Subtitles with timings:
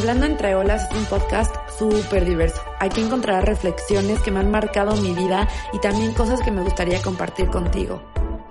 [0.00, 2.62] Hablando entre olas es un podcast súper diverso.
[2.78, 7.02] Aquí encontrarás reflexiones que me han marcado mi vida y también cosas que me gustaría
[7.02, 8.00] compartir contigo.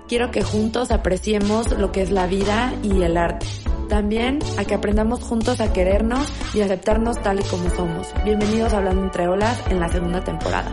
[0.06, 3.46] Quiero que juntos apreciemos lo que es la vida y el arte.
[3.88, 6.24] También a que aprendamos juntos a querernos
[6.54, 8.14] y aceptarnos tal y como somos.
[8.24, 10.72] Bienvenidos a Hablando entre olas en la segunda temporada.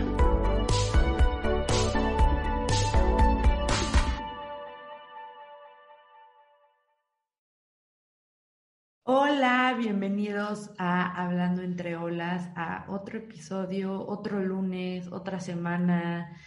[9.10, 16.38] Hola, bienvenidos a Hablando entre olas, a otro episodio, otro lunes, otra semana,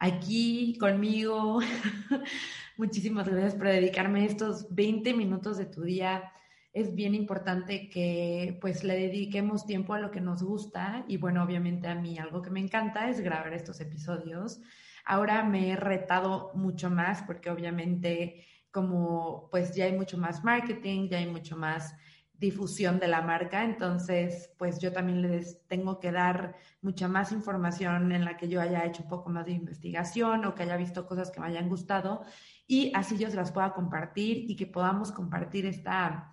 [0.00, 1.60] aquí conmigo.
[2.76, 6.32] Muchísimas gracias por dedicarme estos 20 minutos de tu día.
[6.72, 11.44] Es bien importante que pues le dediquemos tiempo a lo que nos gusta y bueno,
[11.44, 14.60] obviamente a mí algo que me encanta es grabar estos episodios.
[15.04, 18.44] Ahora me he retado mucho más porque obviamente
[18.76, 21.94] como pues ya hay mucho más marketing, ya hay mucho más
[22.34, 28.12] difusión de la marca, entonces pues yo también les tengo que dar mucha más información
[28.12, 31.06] en la que yo haya hecho un poco más de investigación o que haya visto
[31.06, 32.22] cosas que me hayan gustado
[32.66, 36.30] y así yo se las pueda compartir y que podamos compartir esta,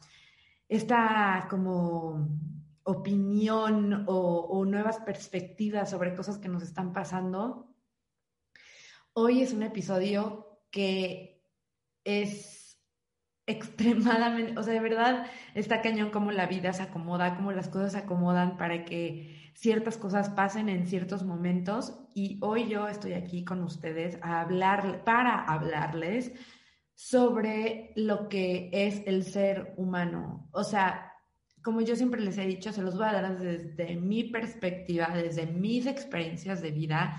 [0.67, 2.27] esta como
[2.83, 7.73] opinión o, o nuevas perspectivas sobre cosas que nos están pasando.
[9.13, 11.32] Hoy es un episodio que
[12.03, 12.79] es
[13.45, 17.91] extremadamente, o sea, de verdad está cañón como la vida se acomoda, como las cosas
[17.91, 23.43] se acomodan para que ciertas cosas pasen en ciertos momentos y hoy yo estoy aquí
[23.43, 26.31] con ustedes a hablar, para hablarles
[26.95, 30.47] sobre lo que es el ser humano.
[30.51, 31.11] O sea,
[31.61, 35.47] como yo siempre les he dicho, se los voy a dar desde mi perspectiva, desde
[35.47, 37.17] mis experiencias de vida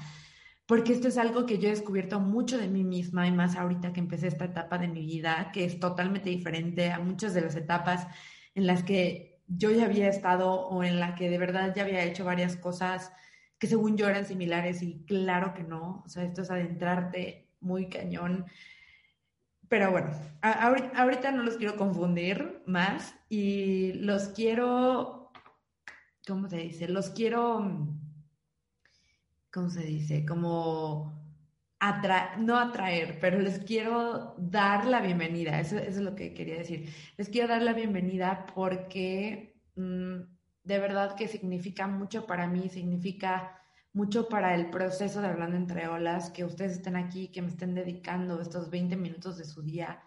[0.67, 3.93] porque esto es algo que yo he descubierto mucho de mí misma y más ahorita
[3.93, 7.55] que empecé esta etapa de mi vida, que es totalmente diferente a muchas de las
[7.55, 8.07] etapas
[8.55, 12.03] en las que yo ya había estado o en la que de verdad ya había
[12.05, 13.13] hecho varias cosas
[13.59, 17.89] que según yo eran similares y claro que no, o sea, esto es adentrarte muy
[17.89, 18.47] cañón.
[19.69, 20.11] Pero bueno,
[20.43, 25.31] ahorita no los quiero confundir más y los quiero,
[26.27, 26.89] ¿cómo se dice?
[26.89, 27.99] Los quiero
[29.55, 30.27] ¿cómo se dice?
[30.27, 31.15] Como
[32.39, 36.89] no atraer, pero les quiero dar la bienvenida, eso, es lo que quería decir.
[37.17, 40.21] Les quiero dar la bienvenida porque mm,
[40.65, 43.61] de verdad que significa mucho para mí, significa
[43.93, 47.75] mucho para el proceso de Hablando entre Olas, que ustedes estén aquí, que me estén
[47.75, 50.03] dedicando estos 20 minutos de su día.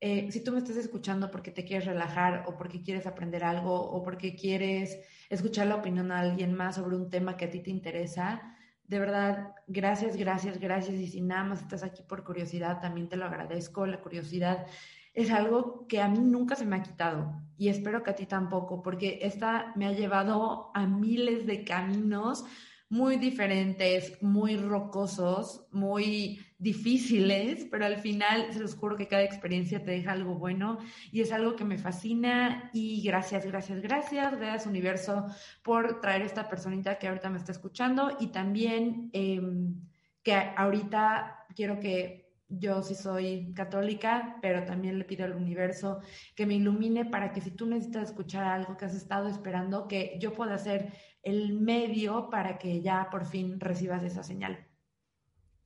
[0.00, 3.74] Eh, si tú me estás escuchando porque te quieres relajar o porque quieres aprender algo
[3.74, 4.98] o porque quieres
[5.28, 8.56] escuchar la opinión de alguien más sobre un tema que a ti te interesa,
[8.90, 10.96] de verdad, gracias, gracias, gracias.
[10.96, 13.86] Y si nada más estás aquí por curiosidad, también te lo agradezco.
[13.86, 14.66] La curiosidad
[15.14, 18.26] es algo que a mí nunca se me ha quitado y espero que a ti
[18.26, 22.44] tampoco, porque esta me ha llevado a miles de caminos
[22.88, 29.82] muy diferentes, muy rocosos, muy difíciles, pero al final se los juro que cada experiencia
[29.82, 30.78] te deja algo bueno
[31.10, 35.24] y es algo que me fascina y gracias, gracias, gracias, gracias universo
[35.62, 39.74] por traer esta personita que ahorita me está escuchando y también em,
[40.22, 46.00] que ahorita quiero que yo sí soy católica, pero también le pido al universo
[46.34, 50.18] que me ilumine para que si tú necesitas escuchar algo que has estado esperando, que
[50.20, 54.69] yo pueda ser el medio para que ya por fin recibas esa señal.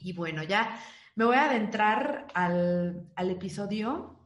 [0.04, 0.78] Y bueno, ya
[1.16, 4.20] me voy a adentrar al, episodio.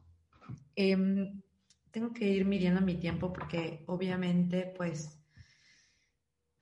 [0.74, 1.40] Em,
[1.92, 5.18] tengo que ir midiendo mi tiempo porque obviamente pues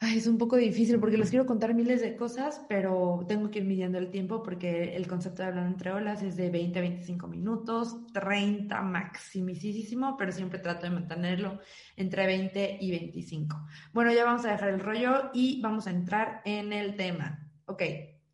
[0.00, 3.64] es un poco difícil porque les quiero contar miles de cosas, pero tengo que ir
[3.64, 7.26] midiendo el tiempo porque el concepto de hablar entre olas es de 20 a 25
[7.26, 11.58] minutos, 30 maximísimo, pero siempre trato de mantenerlo
[11.96, 13.66] entre 20 y 25.
[13.94, 17.48] Bueno, ya vamos a dejar el rollo y vamos a entrar en el tema.
[17.64, 17.82] Ok,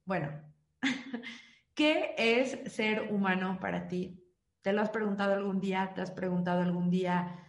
[0.04, 0.51] bueno,
[1.74, 4.22] ¿qué es ser humano para ti?
[4.62, 5.92] ¿Te lo has preguntado algún día?
[5.94, 7.42] ¿Te has preguntado algún día?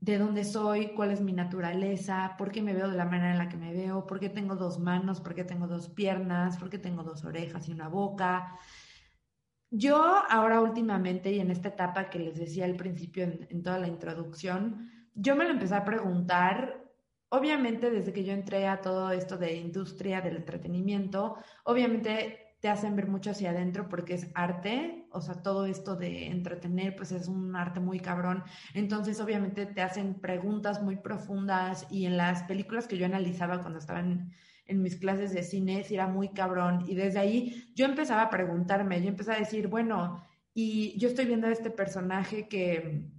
[0.00, 3.38] de dónde soy, cuál es mi naturaleza, por qué me veo de la manera en
[3.38, 6.70] la que me veo, por qué tengo dos manos, por qué tengo dos piernas, por
[6.70, 8.58] qué tengo dos orejas y una boca.
[9.70, 13.78] Yo ahora últimamente y en esta etapa que les decía al principio en, en toda
[13.78, 16.82] la introducción, yo me lo empecé a preguntar,
[17.28, 22.94] obviamente desde que yo entré a todo esto de industria del entretenimiento, obviamente te hacen
[22.94, 27.26] ver mucho hacia adentro porque es arte, o sea, todo esto de entretener, pues es
[27.26, 28.44] un arte muy cabrón.
[28.74, 33.78] Entonces, obviamente, te hacen preguntas muy profundas y en las películas que yo analizaba cuando
[33.78, 34.30] estaba en,
[34.72, 36.84] mis clases de cine, era muy cabrón.
[36.86, 40.22] Y desde ahí yo empezaba a preguntarme, yo empezaba a decir, bueno,
[40.54, 43.10] y yo estoy viendo a este personaje que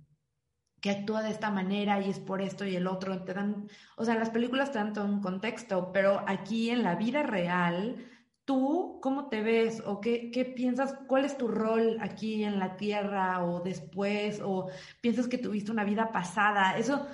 [0.81, 3.23] que actúa de esta manera y es por esto y el otro.
[3.23, 6.95] Te dan, o sea, las películas te dan todo un contexto, pero aquí en la
[6.95, 7.97] vida real,
[8.45, 9.81] tú, ¿cómo te ves?
[9.85, 10.95] ¿O qué, qué piensas?
[11.07, 14.41] ¿Cuál es tu rol aquí en la Tierra o después?
[14.43, 14.69] ¿O
[15.01, 16.77] piensas que tuviste una vida pasada?
[16.77, 17.07] Eso,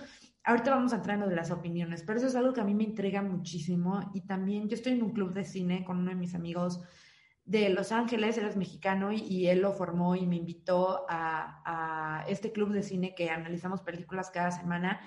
[0.44, 2.66] ahorita vamos a entrar en lo de las opiniones, pero eso es algo que a
[2.66, 4.12] mí me intriga muchísimo.
[4.14, 6.82] Y también yo estoy en un club de cine con uno de mis amigos
[7.48, 12.52] de Los Ángeles, él es mexicano y, él lo formó y me invitó a, este
[12.52, 15.00] club de cine que analizamos películas cada semana.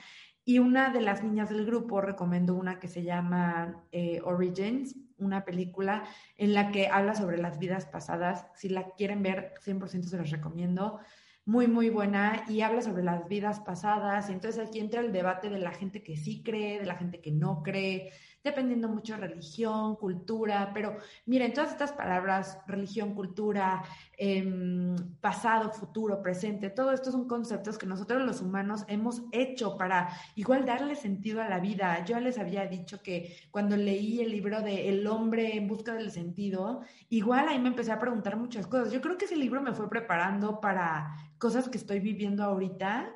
[0.43, 5.45] Y una de las niñas del grupo recomendó una que se llama eh, Origins, una
[5.45, 6.05] película
[6.37, 8.47] en la que habla sobre las vidas pasadas.
[8.55, 11.01] Si la quieren ver, 100% se los recomiendo.
[11.45, 14.29] Muy, muy buena y habla sobre las vidas pasadas.
[14.29, 17.21] Y entonces aquí entra el debate de la gente que sí cree, de la gente
[17.21, 20.97] que no cree, dependiendo mucho de religión, cultura, pero
[21.27, 23.83] miren, todas estas palabras, religión, cultura,
[24.17, 30.09] em, pasado, futuro, presente, todo esto son conceptos que nosotros los humanos hemos hecho para
[30.37, 32.05] igual darle sentido a la vida.
[32.05, 36.11] Yo les había dicho que cuando leí el libro de El hombre en busca del
[36.11, 38.93] sentido, igual ahí me empecé a preguntar muchas cosas.
[38.93, 43.15] Yo creo que ese libro me fue preparando para cosas que estoy viviendo ahorita.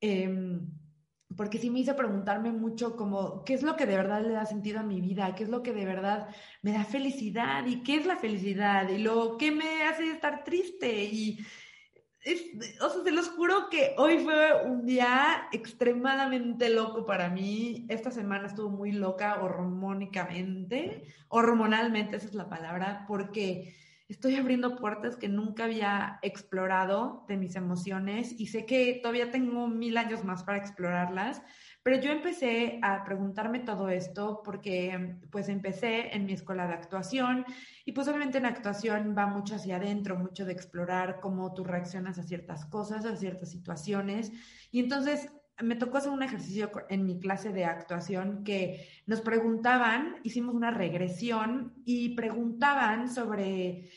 [0.00, 0.60] Eh,
[1.36, 4.46] porque sí me hizo preguntarme mucho como, ¿qué es lo que de verdad le da
[4.46, 5.34] sentido a mi vida?
[5.34, 6.28] ¿Qué es lo que de verdad
[6.62, 7.66] me da felicidad?
[7.66, 8.88] ¿Y qué es la felicidad?
[8.88, 11.04] ¿Y lo que me hace estar triste?
[11.04, 11.38] Y,
[12.80, 17.86] o sea, se los juro que hoy fue un día extremadamente loco para mí.
[17.88, 23.74] Esta semana estuvo muy loca hormónicamente, hormonalmente, esa es la palabra, porque
[24.08, 29.66] estoy abriendo puertas que nunca había explorado de mis emociones y sé que todavía tengo
[29.66, 31.42] mil años más para explorarlas,
[31.82, 37.44] pero yo empecé a preguntarme todo esto porque pues empecé en mi escuela de actuación
[37.84, 42.18] y pues obviamente en actuación va mucho hacia adentro, mucho de explorar cómo tú reaccionas
[42.18, 44.32] a ciertas cosas, a ciertas situaciones.
[44.70, 45.30] Y entonces
[45.62, 50.70] me tocó hacer un ejercicio en mi clase de actuación que nos preguntaban, hicimos una
[50.70, 53.90] regresión y preguntaban sobre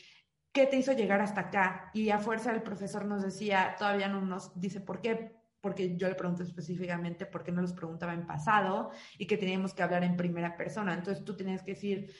[0.52, 1.90] qué te hizo llegar hasta acá.
[1.92, 6.08] Y a fuerza el profesor nos decía, todavía no nos dice por qué, porque yo
[6.08, 10.02] le pregunté específicamente por qué no los preguntaba en pasado y que teníamos que hablar
[10.04, 10.94] en primera persona.
[10.94, 12.10] Entonces tú tenías que decir,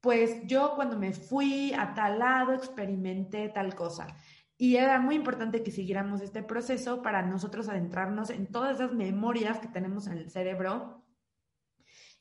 [0.00, 4.06] pues yo cuando me fui a tal lado experimenté tal cosa.
[4.56, 9.58] Y era muy importante que siguiéramos este proceso para nosotros adentrarnos en todas esas memorias
[9.58, 11.04] que tenemos en el cerebro.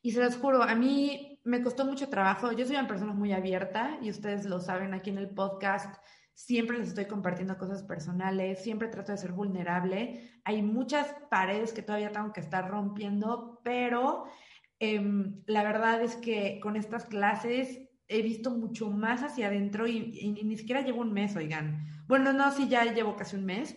[0.01, 2.51] Y se los juro, a mí me costó mucho trabajo.
[2.51, 5.95] Yo soy una persona muy abierta y ustedes lo saben aquí en el podcast.
[6.33, 10.31] Siempre les estoy compartiendo cosas personales, siempre trato de ser vulnerable.
[10.43, 14.25] Hay muchas paredes que todavía tengo que estar rompiendo, pero
[14.79, 20.17] em, la verdad es que con estas clases he visto mucho más hacia adentro y,
[20.19, 21.85] y, ni siquiera llevo un mes, oigan.
[22.07, 23.75] Bueno, no, sí, ya llevo casi un mes.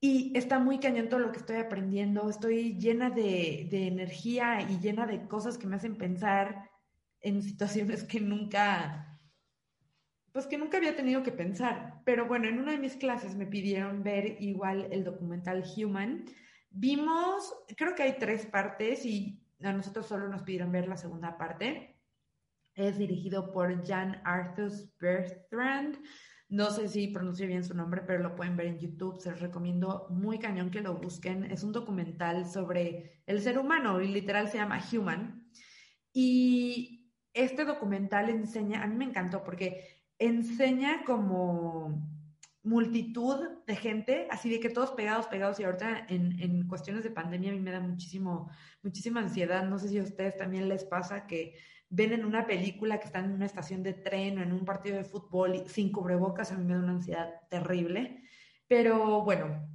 [0.00, 2.28] Y está muy cañón todo lo que estoy aprendiendo.
[2.28, 6.70] Estoy llena de, de energía y llena de cosas que me hacen pensar
[7.20, 9.18] en situaciones que nunca,
[10.32, 12.02] pues que nunca había tenido que pensar.
[12.04, 16.24] Pero bueno, en una de mis clases me pidieron ver igual el documental Human.
[16.70, 21.36] Vimos, creo que hay tres partes y a nosotros solo nos pidieron ver la segunda
[21.36, 21.95] parte.
[22.76, 24.70] Es dirigido por Jan Arthur
[25.00, 25.96] Bertrand.
[26.50, 29.18] No sé si pronuncio bien su nombre, pero lo pueden ver en YouTube.
[29.18, 31.44] Se los recomiendo muy cañón que lo busquen.
[31.44, 35.50] Es un documental sobre el ser humano y literal se llama Human.
[36.12, 42.06] Y este documental enseña, a mí me encantó porque enseña como
[42.62, 47.10] multitud de gente, así de que todos pegados, pegados, y ahorita en, en, cuestiones de
[47.10, 48.50] pandemia a mí me da muchísimo,
[48.82, 49.64] muchísima ansiedad.
[49.64, 51.54] No sé si a ustedes también les pasa que
[51.88, 54.96] ven en una película que están en una estación de tren o en un partido
[54.96, 58.22] de fútbol sin cubrebocas, a mí me da una ansiedad terrible.
[58.66, 59.68] Pero bueno,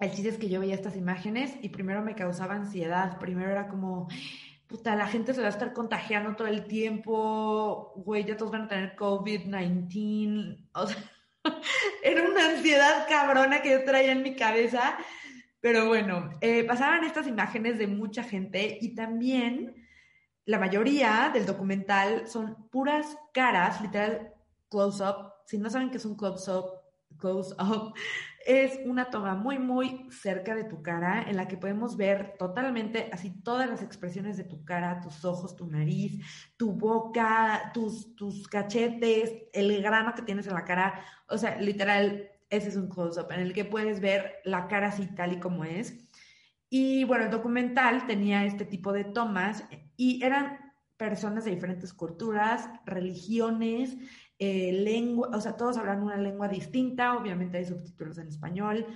[0.00, 3.68] el chiste es que yo veía estas imágenes y primero me causaba ansiedad, primero era
[3.68, 4.08] como,
[4.66, 8.62] puta, la gente se va a estar contagiando todo el tiempo, güey, ya todos van
[8.62, 10.96] a tener COVID-19, o sea,
[12.02, 14.96] era una ansiedad cabrona que yo traía en mi cabeza,
[15.60, 19.87] pero bueno, eh, pasaban estas imágenes de mucha gente y también
[20.48, 24.32] la mayoría del documental son puras caras, literal
[24.70, 25.34] close-up.
[25.44, 26.64] Si no saben qué es un close-up,
[27.18, 27.92] close-up
[28.46, 33.10] es una toma muy, muy cerca de tu cara en la que podemos ver totalmente
[33.12, 36.24] así todas las expresiones de tu cara, tus ojos, tu nariz,
[36.56, 41.04] tu boca, tus, tus cachetes, el grano que tienes en la cara.
[41.28, 45.14] O sea, literal, ese es un close-up en el que puedes ver la cara así
[45.14, 46.08] tal y como es.
[46.70, 49.64] Y bueno, el documental tenía este tipo de tomas
[49.98, 50.58] y eran
[50.96, 53.98] personas de diferentes culturas, religiones,
[54.38, 58.86] eh, lengua, o sea, todos hablan una lengua distinta, obviamente hay subtítulos en español.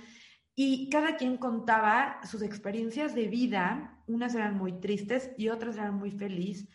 [0.55, 5.95] y cada quien contaba sus experiencias de vida, unas eran muy tristes y otras eran
[5.95, 6.69] muy felices.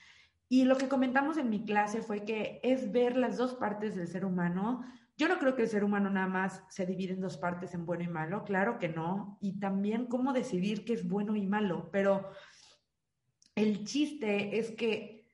[0.49, 4.08] Y lo que comentamos en mi clase fue que es ver las dos partes del
[4.08, 4.82] ser humano.
[5.16, 7.85] Yo no creo que el ser humano nada más se divide en dos partes, en
[7.85, 9.38] bueno y malo, claro que no.
[9.40, 11.90] Y también cómo decidir qué es bueno y malo.
[11.92, 12.30] Pero
[13.59, 15.27] el chiste es que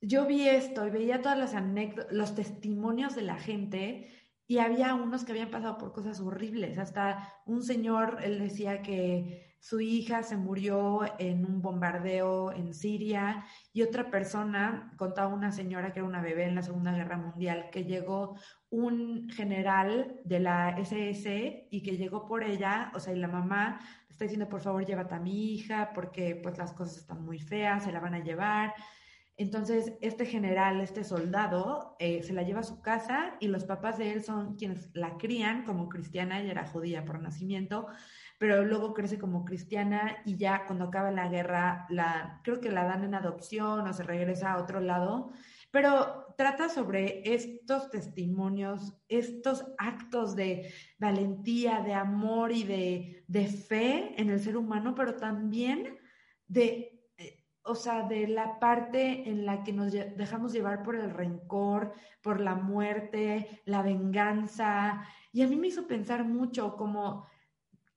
[0.00, 4.08] yo vi esto y veía todas las anécdotas, los testimonios de la gente
[4.46, 6.78] y había unos que habían pasado por cosas horribles.
[6.78, 13.44] Hasta un señor, él decía que su hija se murió en un bombardeo en Siria
[13.72, 17.70] y otra persona, contaba una señora que era una bebé en la Segunda Guerra Mundial,
[17.70, 18.36] que llegó
[18.70, 23.78] un general de la SS y que llegó por ella, o sea, y la mamá
[24.22, 27.82] está diciendo, por favor, llévate a mi hija porque pues las cosas están muy feas,
[27.82, 28.72] se la van a llevar.
[29.36, 33.98] Entonces, este general, este soldado, eh, se la lleva a su casa y los papás
[33.98, 37.88] de él son quienes la crían como cristiana, ella era judía por nacimiento,
[38.38, 42.84] pero luego crece como cristiana y ya cuando acaba la guerra, la, creo que la
[42.84, 45.32] dan en adopción o se regresa a otro lado,
[45.72, 54.14] pero trata sobre estos testimonios, estos actos de valentía, de amor y de, de fe
[54.20, 55.98] en el ser humano, pero también
[56.46, 56.92] de
[57.64, 62.40] o sea, de la parte en la que nos dejamos llevar por el rencor, por
[62.40, 65.06] la muerte, la venganza.
[65.32, 67.26] Y a mí me hizo pensar mucho como,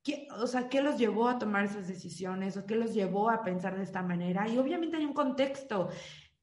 [0.04, 3.44] ¿qué, o sea, ¿qué los llevó a tomar esas decisiones o qué los llevó a
[3.44, 4.48] pensar de esta manera?
[4.48, 5.90] Y obviamente hay un contexto.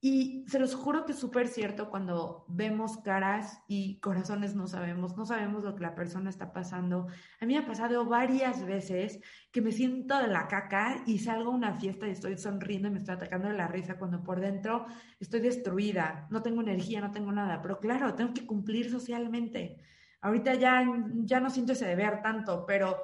[0.05, 5.17] Y se los juro que es súper cierto cuando vemos caras y corazones no sabemos,
[5.17, 7.07] no sabemos lo que la persona está pasando.
[7.41, 9.21] A mí me ha pasado varias veces
[9.53, 12.91] que me siento de la caca y salgo a una fiesta y estoy sonriendo y
[12.91, 14.87] me estoy atacando de la risa cuando por dentro
[15.21, 17.63] estoy destruida, no tengo energía, no tengo nada.
[17.63, 19.79] Pero claro, tengo que cumplir socialmente.
[20.21, 20.85] Ahorita ya,
[21.23, 22.97] ya no siento ese deber tanto, pero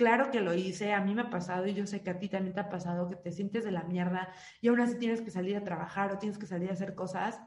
[0.00, 2.30] Claro que lo hice, a mí me ha pasado y yo sé que a ti
[2.30, 5.30] también te ha pasado que te sientes de la mierda y aún así tienes que
[5.30, 7.38] salir a trabajar o tienes que salir a hacer cosas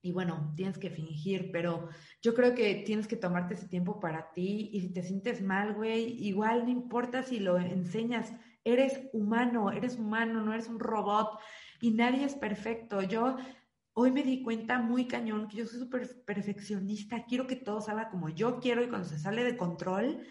[0.00, 1.88] y bueno, tienes que fingir, pero
[2.22, 5.74] yo creo que tienes que tomarte ese tiempo para ti y si te sientes mal,
[5.74, 11.40] güey, igual no importa si lo enseñas, eres humano, eres humano, no eres un robot
[11.80, 13.02] y nadie es perfecto.
[13.02, 13.36] Yo
[13.94, 18.10] hoy me di cuenta muy cañón que yo soy súper perfeccionista, quiero que todo salga
[18.10, 20.24] como yo quiero y cuando se sale de control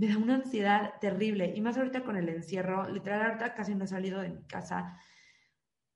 [0.00, 1.52] me da una ansiedad terrible.
[1.54, 4.98] Y más ahorita con el encierro, literal, ahorita casi no he salido de mi casa.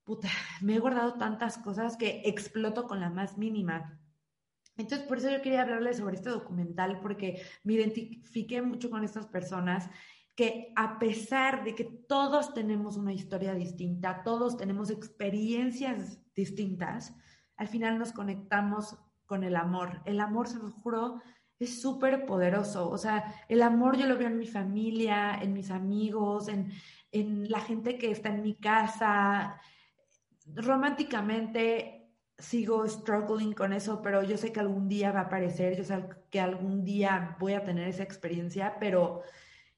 [0.04, 0.28] Puta,
[0.60, 3.98] me he guardado tantas cosas que exploto con la más mínima.
[4.76, 9.26] Entonces, por eso yo quería hablarles sobre este documental, porque me identifiqué mucho con estas
[9.26, 9.88] personas
[10.34, 17.16] que a pesar de que todos tenemos una historia distinta, todos tenemos experiencias distintas,
[17.56, 20.02] al final nos conectamos con el amor.
[20.04, 21.22] El amor, se los juro,
[21.64, 22.88] es súper poderoso.
[22.90, 26.72] O sea, el amor yo lo veo en mi familia, en mis amigos, en,
[27.12, 29.60] en la gente que está en mi casa.
[30.54, 32.04] Románticamente
[32.38, 36.04] sigo struggling con eso, pero yo sé que algún día va a aparecer, yo sé
[36.30, 39.22] que algún día voy a tener esa experiencia, pero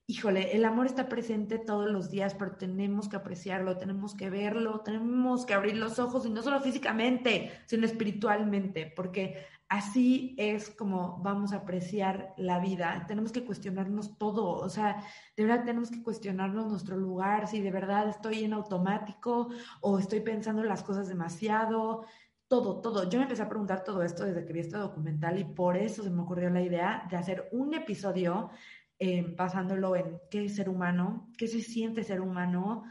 [0.08, 4.80] híjole, el amor está presente todos los días, pero tenemos que apreciarlo, tenemos que verlo,
[4.80, 11.18] tenemos que abrir los ojos y no solo físicamente, sino espiritualmente, porque así es como
[11.22, 13.04] vamos a apreciar la vida.
[13.08, 15.02] Tenemos que cuestionarnos todo, o sea,
[15.36, 19.48] de verdad tenemos que cuestionarnos nuestro lugar, si de verdad estoy en automático
[19.80, 22.04] o estoy pensando en las cosas demasiado,
[22.48, 23.08] todo, todo.
[23.10, 26.04] Yo me empecé a preguntar todo esto desde que vi este documental y por eso
[26.04, 28.50] se me ocurrió la idea de hacer un episodio
[28.98, 32.84] eh, basándolo en qué es ser humano, qué se siente ser humano.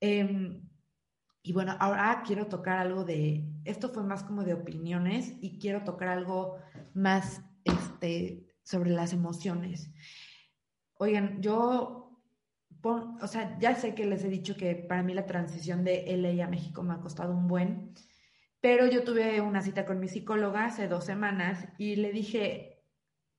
[0.00, 0.62] Em,
[1.42, 5.82] y bueno, ahora quiero tocar algo de, esto fue más como de opiniones y quiero
[5.84, 6.58] tocar algo
[6.94, 9.90] más este, sobre las emociones.
[10.94, 12.20] Oigan, yo,
[12.82, 16.44] o sea, ya sé que les he dicho que para mí la transición de LA
[16.44, 17.94] a México me ha costado un buen,
[18.60, 22.84] pero yo tuve una cita con mi psicóloga hace dos semanas y le dije,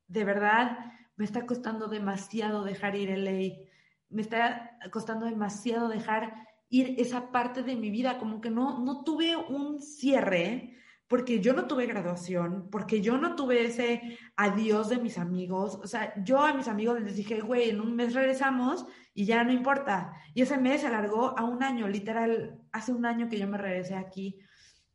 [0.08, 3.65] de verdad, me está costando demasiado dejar ir LA,
[4.10, 9.03] me está costando demasiado dejar ir esa parte de mi vida, como que no, no
[9.03, 10.77] tuve un cierre,
[11.12, 15.77] porque yo no tuve graduación, porque yo no tuve ese adiós de mis amigos.
[15.84, 19.44] O sea, yo a mis amigos les dije, güey, en un mes regresamos y ya
[19.44, 20.13] no importa.
[20.34, 23.58] Y ese mes se alargó a un año, literal, hace un año que yo me
[23.58, 24.39] regresé aquí.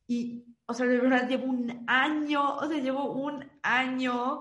[0.07, 4.41] Y, o sea, de verdad, llevo un año, o sea, llevo un año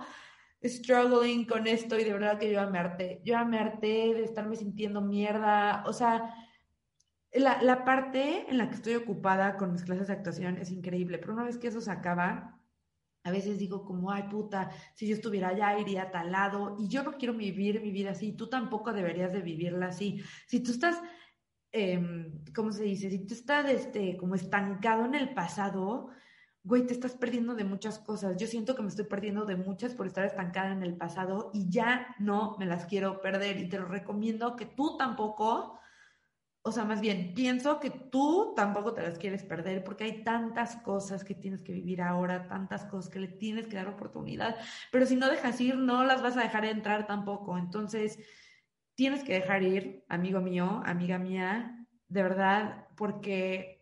[0.64, 3.22] struggling con esto y de verdad que yo me harté.
[3.24, 5.84] Yo me harté de estarme sintiendo mierda.
[5.88, 6.34] O sea,
[7.34, 11.18] la, la, parte en la que estoy ocupada con mis clases de actuación es increíble,
[11.18, 12.60] pero una vez que eso se acaba,
[13.24, 16.88] A veces digo como, ay puta, si yo estuviera allá iría a tal lado y
[16.88, 20.22] yo no quiero vivir mi vida así, tú tampoco deberías de vivirla así.
[20.48, 21.02] Si tú estás,
[21.72, 22.00] eh,
[22.56, 23.10] ¿cómo se dice?
[23.10, 26.10] Si tú estás este, como estancado en el pasado,
[26.66, 28.36] güey, te estás perdiendo de muchas cosas.
[28.38, 31.70] Yo siento que me estoy perdiendo de muchas por estar estancada en el pasado y
[31.70, 35.80] ya no me las quiero perder y te lo recomiendo que tú tampoco
[36.68, 40.78] o sea, más bien, pienso que tú tampoco te las quieres perder porque hay tantas
[40.78, 44.56] cosas que tienes que vivir ahora, tantas cosas que le tienes que dar oportunidad,
[44.92, 47.56] pero si no dejas ir, no las vas a dejar entrar tampoco.
[47.60, 48.18] Entonces,
[48.96, 53.75] tienes que dejar ir, amigo mío, amiga mía, de verdad, porque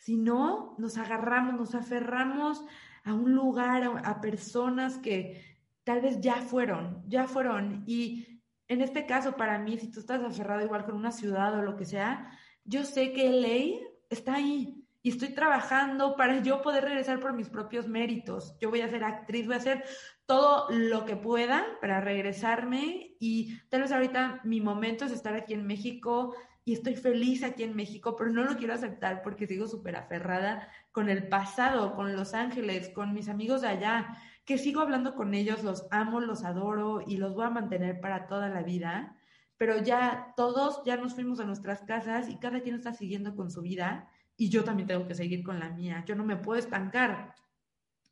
[0.00, 2.64] si no, nos agarramos, nos aferramos
[3.04, 8.26] a un lugar, a, personas que tal vez ya fueron, ya fueron y
[8.66, 11.76] en este caso, para mí, si tú estás aferrado igual con una ciudad o lo
[11.76, 12.30] que sea,
[12.64, 17.48] yo sé que ley está ahí y estoy trabajando para yo poder regresar por mis
[17.48, 18.56] propios méritos.
[18.60, 19.84] Yo voy a ser actriz, voy a hacer
[20.24, 25.52] todo lo que pueda para regresarme y tal vez ahorita mi momento es estar aquí
[25.52, 26.36] en México
[26.70, 30.68] y estoy feliz aquí en México, pero no lo quiero aceptar porque sigo súper aferrada
[30.92, 35.34] con el pasado, con Los Ángeles, con mis amigos de allá que sigo hablando con
[35.34, 39.16] ellos, los amo, los adoro y los voy a mantener para toda la vida,
[39.56, 43.50] pero ya todos ya nos fuimos a nuestras casas y cada quien está siguiendo con
[43.50, 46.60] su vida y yo también tengo que seguir con la mía, yo no me puedo
[46.60, 47.34] estancar.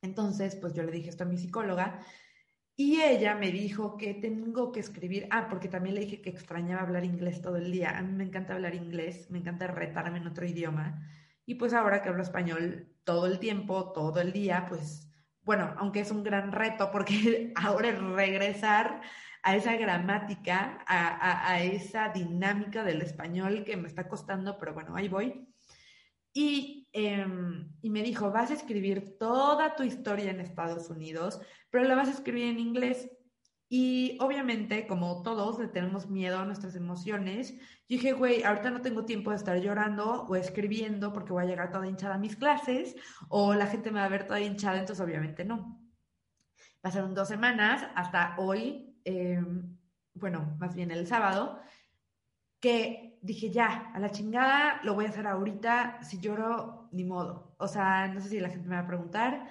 [0.03, 2.01] Entonces, pues yo le dije esto a mi psicóloga
[2.81, 6.83] y ella me dijo que tengo que escribir, ah, porque también le dije que extrañaba
[6.83, 10.29] hablar inglés todo el día, a mí me encanta hablar inglés, me encanta retarme en
[10.29, 11.05] otro idioma
[11.45, 15.11] y pues ahora que hablo español todo el tiempo, todo el día, pues
[15.43, 19.01] bueno, aunque es un gran reto, porque ahora es regresar
[19.43, 25.09] a esa gramática, a, esa dinámica del español que me está costando, pero bueno, ahí
[25.09, 25.49] voy.
[26.33, 31.41] Y, em, y, me dijo, vas a escribir toda tu historia en Estados Unidos,
[31.71, 33.11] pero la vas a escribir en inglés.
[33.71, 37.53] Y obviamente, como todos, le tenemos miedo a nuestras emociones.
[37.53, 41.47] Yo dije, güey, ahorita no tengo tiempo de estar llorando o escribiendo porque voy a
[41.47, 42.97] llegar toda hinchada a mis clases
[43.29, 45.79] o la gente me va a ver toda hinchada, entonces obviamente no.
[46.81, 49.77] Pasaron dos semanas hasta hoy, em,
[50.15, 51.61] bueno, más bien el sábado,
[52.61, 57.55] que dije, ya, a la chingada, lo voy a hacer ahorita, si lloro, ni modo.
[57.59, 59.49] O sea, no sé si la gente me va a preguntar.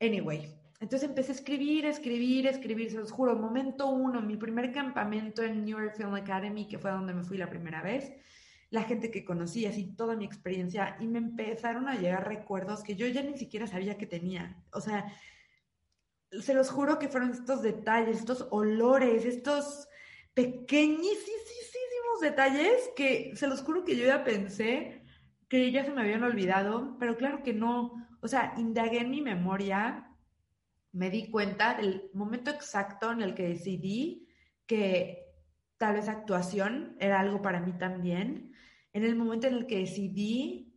[0.00, 4.36] Anyway, entonces empecé a escribir, a escribir, a escribir, se los juro, momento uno, mi
[4.36, 8.12] primer campamento en New York Film Academy, que fue donde me fui la primera vez,
[8.70, 12.94] la gente que conocí, así toda mi experiencia, y me empezaron a llegar recuerdos que
[12.94, 14.62] yo ya ni siquiera sabía que tenía.
[14.72, 15.06] O sea,
[16.30, 19.88] se los juro que fueron estos detalles, estos olores, estos
[20.34, 25.05] pequeñísimos detalles que se los juro que yo ya pensé
[25.48, 28.06] que ya se me habían olvidado, pero claro que no.
[28.20, 30.06] O sea, indagué en mi memoria
[30.96, 34.26] me di cuenta del momento exacto en el que decidí
[34.66, 35.26] que
[35.76, 38.54] tal vez actuación era algo para mí también,
[38.94, 40.74] en el momento en el que decidí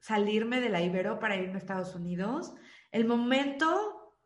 [0.00, 2.54] salirme de la Ibero para irme a Estados Unidos,
[2.90, 4.16] el momento,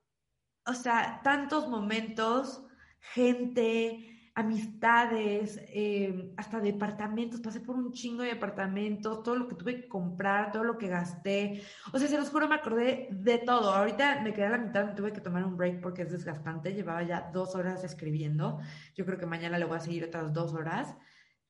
[0.65, 2.65] o sea, tantos momentos,
[3.01, 9.83] gente, amistades, eh, hasta departamentos, pasé por un chingo de departamentos, todo lo que tuve
[9.83, 11.63] que comprar, todo lo que gasté.
[11.93, 13.73] O sea, se los juro, me acordé de todo.
[13.73, 16.73] Ahorita me quedé a la mitad, me tuve que tomar un break porque es desgastante.
[16.73, 18.59] Llevaba ya dos horas escribiendo.
[18.95, 20.97] Yo creo que mañana le voy a seguir otras dos horas.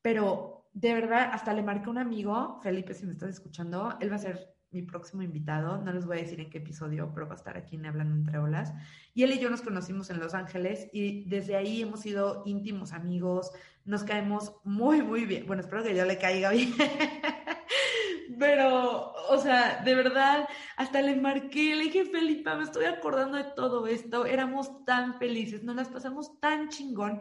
[0.01, 4.11] Pero de verdad, hasta le marqué a un amigo, Felipe, si me estás escuchando, él
[4.11, 5.79] va a ser mi próximo invitado.
[5.83, 8.15] No les voy a decir en qué episodio, pero va a estar aquí en Hablando
[8.15, 8.73] entre Olas.
[9.15, 12.93] Y él y yo nos conocimos en Los Ángeles y desde ahí hemos sido íntimos
[12.93, 13.51] amigos.
[13.85, 15.47] Nos caemos muy, muy bien.
[15.47, 16.73] Bueno, espero que yo le caiga bien.
[18.39, 23.45] Pero, o sea, de verdad, hasta le marqué, le dije, Felipa, me estoy acordando de
[23.55, 24.27] todo esto.
[24.27, 27.21] Éramos tan felices, nos las pasamos tan chingón.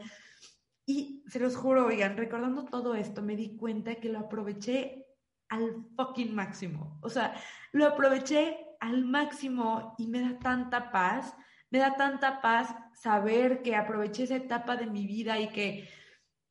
[0.86, 5.06] Y se los juro, oigan, recordando todo esto, me di cuenta que lo aproveché
[5.52, 6.98] al fucking máximo.
[7.02, 7.36] O sea,
[7.74, 11.36] lo aproveché al máximo y me da tanta paz,
[11.70, 15.90] me da tanta paz saber que aproveché esa etapa de mi vida y que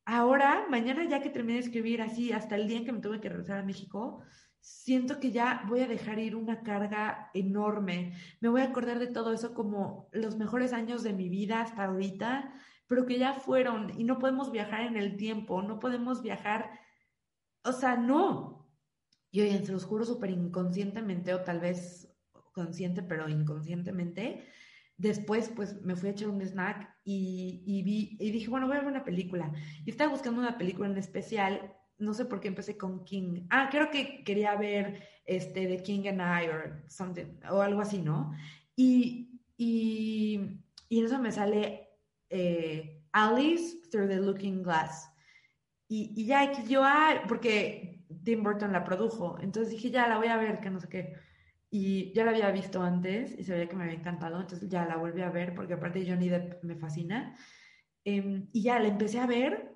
[0.05, 3.19] ahora, mañana ya que terminé de escribir así, hasta el día en que me tuve
[3.19, 4.21] que regresar a México,
[4.59, 8.13] siento que ya voy a dejar ir una carga enorme.
[8.39, 11.85] Me voy a acordar de todo eso como los mejores años de mi vida hasta
[11.85, 12.53] ahorita,
[12.85, 16.69] pero que ya fueron y no podemos viajar en el tiempo, no podemos viajar,
[17.63, 18.60] o sea, no,
[19.31, 22.09] y oye, se los juro súper inconscientemente, o tal vez
[22.51, 24.43] consciente, pero inconscientemente,
[24.97, 28.81] después pues me fui a echar un snack y, vi, y dije, bueno, voy a
[28.81, 29.51] ver una película.
[29.85, 33.47] Y estaba buscando una película en especial, no sé por qué empecé con King.
[33.49, 38.01] Ah, creo que quería ver este The King and I or something, o algo así,
[38.01, 38.33] ¿no?
[38.75, 41.89] Y, y, y en eso me sale
[42.29, 45.07] eh, Alice Through the Looking Glass.
[45.87, 47.90] Y, y ya, yo, ah, porque
[48.23, 51.13] Tim Burton la produjo, entonces dije, ya la voy a ver, que no sé qué.
[51.69, 54.85] Y ya la había visto antes y se veía que me había encantado, entonces ya
[54.85, 57.37] la volví a ver porque aparte Johnny Depp me fascina.
[58.03, 59.75] Em, y ya la empecé a ver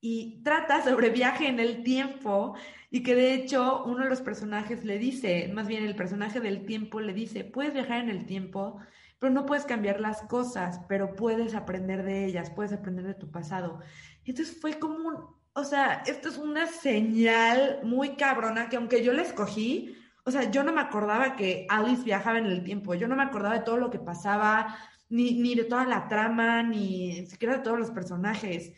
[0.00, 2.54] y trata sobre viaje en el tiempo
[2.90, 6.64] y que de hecho uno de los personajes le dice, más bien el personaje del
[6.66, 8.78] tiempo le dice, puedes viajar en el tiempo,
[9.18, 13.30] pero no puedes cambiar las cosas, pero puedes aprender de ellas, puedes aprender de tu
[13.30, 13.80] pasado.
[14.24, 19.12] Entonces fue como un, o sea, esto es una señal muy cabrona que aunque yo
[19.12, 23.08] la escogí, o sea, yo no me acordaba que Alice viajaba en el tiempo, yo
[23.08, 27.26] no me acordaba de todo lo que pasaba, ni, ni de toda la trama, ni
[27.26, 28.72] siquiera de todos los personajes.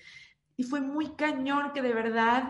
[0.56, 2.44] Y fue muy cañón que de verdad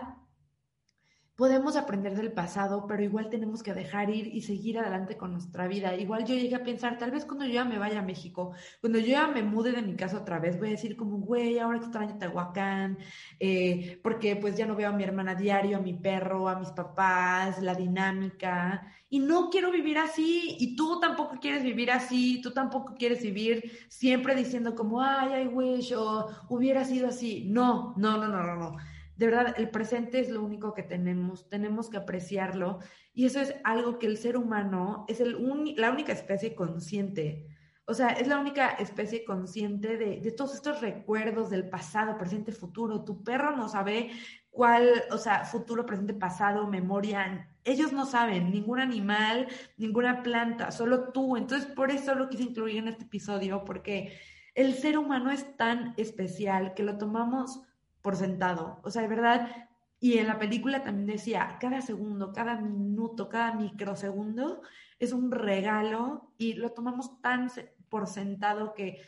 [1.35, 5.67] podemos aprender del pasado, pero igual tenemos que dejar ir y seguir adelante con nuestra
[5.67, 5.95] vida.
[5.95, 8.99] Igual yo llegué a pensar, tal vez cuando yo ya me vaya a México, cuando
[8.99, 11.77] yo ya me mude de mi casa otra vez, voy a decir como, güey, ahora
[11.77, 12.97] extraño Tehuacán,
[13.39, 16.69] eh, porque pues ya no veo a mi hermana diario, a mi perro, a mis
[16.69, 22.51] papás, la dinámica, y no quiero vivir así, y tú tampoco quieres vivir así, tú
[22.51, 27.45] tampoco quieres vivir siempre diciendo como, ay, I wish, o hubiera sido así.
[27.49, 28.77] No, no, no, no, no, no
[29.21, 32.79] de verdad, el presente es lo único que tenemos, tenemos que apreciarlo
[33.13, 37.45] y eso es algo que el ser humano es la única especie consciente.
[37.85, 42.51] O sea, es la única especie consciente de, de, todos estos recuerdos del pasado, presente,
[42.51, 43.03] futuro.
[43.03, 44.09] Tu perro no sabe
[44.49, 47.47] cuál, o sea, futuro, presente, pasado, memoria.
[47.63, 51.37] Ellos no saben, ningún animal, ninguna planta, solo tú.
[51.37, 54.17] Entonces, por eso lo quise incluir en este episodio, porque
[54.55, 57.61] el ser humano es tan especial que lo tomamos
[58.01, 58.79] por sentado.
[58.83, 59.67] O sea, de verdad,
[59.99, 64.61] y en la película también decía, cada segundo, cada minuto, cada microsegundo
[64.99, 67.51] es un regalo y lo tomamos tan
[67.87, 69.01] por sentado que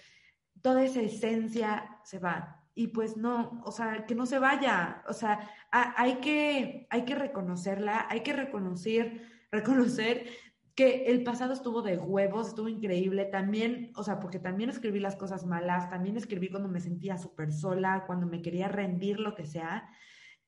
[0.62, 2.64] toda esa esencia se va.
[2.76, 5.04] Y pues no, o sea, que no se vaya.
[5.08, 10.28] O sea, hay que, hay que reconocerla, hay que reconocer, reconocer
[10.76, 15.16] que el pasado estuvo de huevos, estuvo increíble, también, o sea, porque también escribí las
[15.16, 19.46] cosas malas, también escribí cuando me sentía súper sola, cuando me quería rendir, lo que
[19.46, 19.88] sea,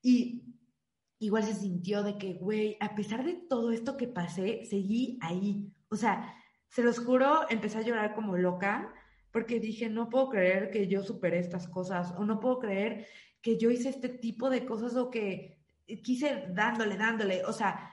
[0.02, 0.56] y
[1.20, 5.72] igual se sintió de que, güey, a pesar de todo esto que pasé, seguí ahí,
[5.88, 6.34] o sea,
[6.68, 8.92] se los juro, empecé a llorar como loca,
[9.30, 13.06] porque dije, no puedo creer que yo superé estas cosas, o no puedo creer
[13.42, 15.62] que yo hice este tipo de cosas o que
[16.02, 17.92] quise dándole, dándole, o sea,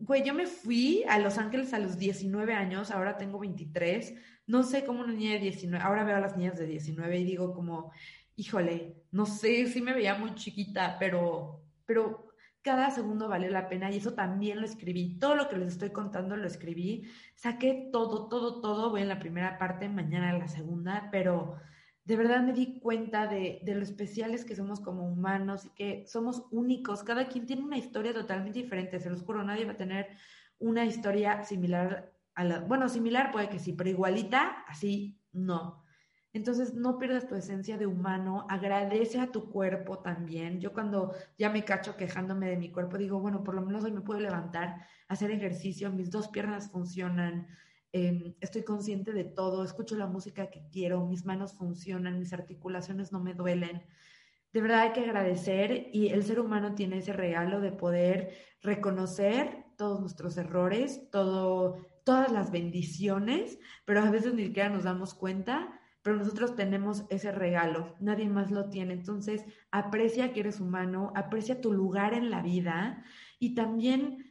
[0.00, 4.14] Güey, yo me fui a Los Ángeles a los 19 años, ahora tengo 23.
[4.46, 7.24] No sé cómo una niña de 19, ahora veo a las niñas de 19 y
[7.24, 7.92] digo como,
[8.36, 12.28] híjole, no sé, sí me veía muy chiquita, pero, pero
[12.62, 15.18] cada segundo vale la pena y eso también lo escribí.
[15.18, 17.08] Todo lo que les estoy contando lo escribí.
[17.34, 18.90] Saqué todo, todo, todo.
[18.90, 21.56] Voy en la primera parte, mañana en la segunda, pero
[22.08, 26.06] de verdad me di cuenta de, de, lo especiales que somos como humanos y que
[26.06, 27.04] somos únicos.
[27.04, 30.08] Cada quien tiene una historia totalmente diferente, se los juro, nadie va a tener
[30.58, 32.60] una historia similar a la...
[32.60, 35.84] Bueno, similar puede que sí, pero igualita, así no.
[36.32, 40.60] Entonces, no pierdas tu esencia de humano, agradece a tu cuerpo también.
[40.60, 43.92] Yo cuando ya me cacho quejándome de mi cuerpo, digo, bueno, por lo menos hoy
[43.92, 47.48] me puedo levantar, hacer ejercicio, mis dos piernas funcionan,
[47.92, 53.12] Em, estoy consciente de todo, escucho la música que quiero, mis manos funcionan, mis articulaciones
[53.12, 53.82] no me duelen.
[54.52, 59.64] De verdad hay que agradecer y el ser humano tiene ese regalo de poder reconocer
[59.76, 65.80] todos nuestros errores, todo, todas las bendiciones, pero a veces ni siquiera nos damos cuenta,
[66.02, 68.94] pero nosotros tenemos ese regalo, nadie más lo tiene.
[68.94, 73.04] Entonces, aprecia que eres humano, aprecia tu lugar en la vida
[73.38, 74.27] y también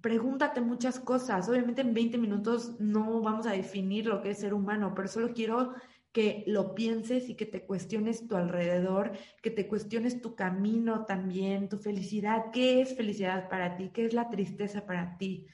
[0.00, 1.48] pregúntate muchas cosas.
[1.48, 5.32] Obviamente en 20 minutos no vamos a definir lo que es ser humano, pero solo
[5.32, 5.74] quiero
[6.12, 11.68] que lo pienses y que te cuestiones tu alrededor, que te cuestiones tu camino también,
[11.68, 12.46] tu felicidad.
[12.52, 13.90] ¿Qué es felicidad para ti?
[13.90, 15.46] ¿Qué es la tristeza para ti?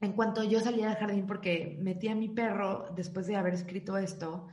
[0.00, 3.98] En cuanto yo salí al jardín porque metí a mi perro después de haber escrito
[3.98, 4.46] esto,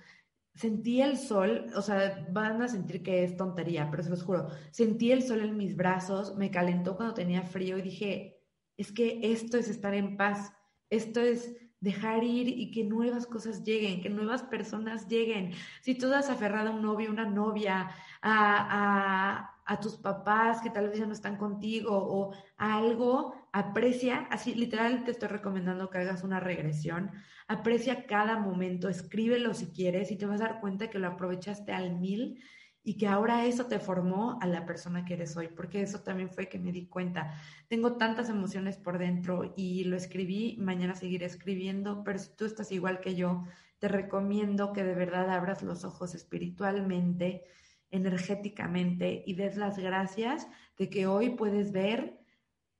[0.55, 4.47] sentí el sol, o sea, van a sentir que es tontería, pero se los juro,
[4.71, 8.34] sentí el sol en mis brazos, me calentó cuando tenía frío y dije,
[8.77, 10.53] es que esto es estar en paz,
[10.89, 15.51] esto es dejar ir y que nuevas cosas lleguen, que nuevas personas lleguen.
[15.81, 20.89] Si tú has aferrado a un novio, una novia, a, a, tus papás que tal
[20.89, 25.99] vez ya no están contigo o a algo, aprecia, así literal te estoy recomendando que
[25.99, 27.11] hagas una regresión,
[27.47, 31.71] aprecia cada momento, escríbelo si quieres y te vas a dar cuenta que lo aprovechaste
[31.71, 32.41] al mil
[32.87, 36.29] y que ahora eso te formó a la persona que eres hoy, porque eso también
[36.29, 37.33] fue que me di cuenta.
[37.67, 42.71] Tengo tantas emociones por dentro y lo escribí, mañana seguiré escribiendo, pero si tú estás
[42.71, 43.43] igual que yo,
[43.79, 47.43] te recomiendo que de verdad abras los ojos espiritualmente,
[47.89, 52.19] energéticamente y des las gracias de que hoy puedes ver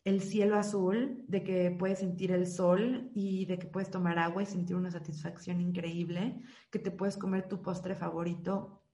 [0.04, 4.44] el cielo azul, de que puedes sentir el sol y de que puedes tomar agua
[4.44, 6.40] y sentir una satisfacción increíble,
[6.70, 8.85] que te puedes comer tu postre favorito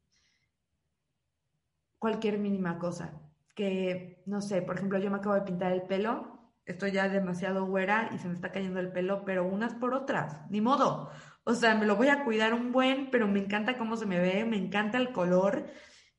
[2.01, 3.13] cualquier mínima cosa.
[3.55, 7.67] Que, no sé, por ejemplo, yo me acabo de pintar el pelo, estoy ya demasiado
[7.67, 11.11] güera y se me está cayendo el pelo, pero unas por otras, ni modo.
[11.43, 14.19] O sea, me lo voy a cuidar un buen, pero me encanta cómo se me
[14.19, 15.67] ve, me encanta el color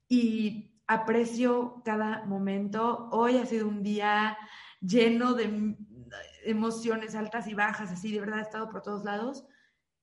[0.09, 3.09] y aprecio cada momento.
[3.11, 4.39] Hoy ha sido un día
[4.81, 5.77] lleno de
[6.45, 9.45] emociones altas y bajas, así de verdad he estado por todos lados,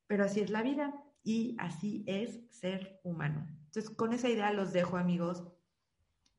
[0.08, 3.48] pero así es la vida y así es ser humano.
[3.68, 5.46] Entonces, con esa idea los dejo, amigos.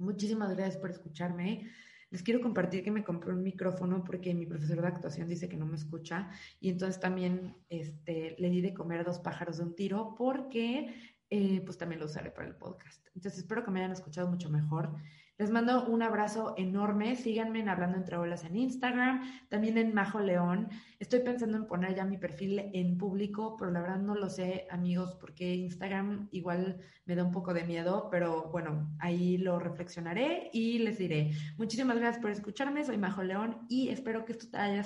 [0.00, 1.70] Muchísimas gracias por escucharme.
[2.10, 5.58] Les quiero compartir que me compré un micrófono porque mi profesor de actuación dice que
[5.58, 9.64] no me escucha y entonces también este, le di de comer a dos pájaros de
[9.64, 10.94] un tiro porque
[11.28, 13.06] eh, pues también lo usaré para el podcast.
[13.14, 14.96] Entonces espero que me hayan escuchado mucho mejor.
[15.40, 17.16] Les mando un abrazo enorme.
[17.16, 20.68] Síganme en Hablando entre Olas en Instagram, también en Majo León.
[20.98, 24.66] Estoy pensando en poner ya mi perfil en público, pero la verdad no lo sé,
[24.68, 26.76] amigos, porque Instagram igual
[27.06, 31.30] me da un poco de miedo, pero bueno, ahí lo reflexionaré y les diré.
[31.56, 32.84] Muchísimas gracias por escucharme.
[32.84, 34.84] Soy Majo León y espero que esto te haya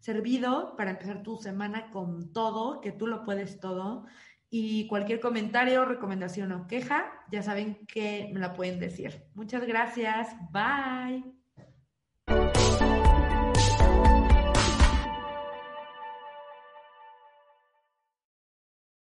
[0.00, 4.06] servido para empezar tu semana con todo, que tú lo puedes todo.
[4.54, 9.24] Y cualquier comentario, recomendación o queja, ya saben que me la pueden decir.
[9.34, 10.28] Muchas gracias.
[10.52, 11.41] Bye.